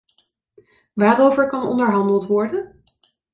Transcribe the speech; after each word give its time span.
Waarover 0.93 1.47
kan 1.47 1.61
onderhandeld 1.67 2.25
worden? 2.27 2.81